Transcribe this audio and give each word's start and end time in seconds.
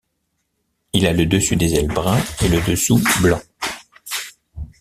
Il 0.93 1.05
a 1.05 1.13
le 1.13 1.27
dessus 1.27 1.55
des 1.57 1.75
ailes 1.75 1.93
brun 1.93 2.17
et 2.43 2.47
le 2.47 2.59
dessous 2.65 2.99
blanc. 3.21 3.39